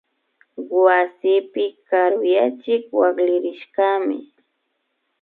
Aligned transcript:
Wasipi 0.83 1.65
karuyachik 1.87 2.83
wakllirishkami 2.99 4.17